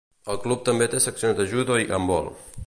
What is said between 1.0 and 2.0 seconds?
seccions de judo i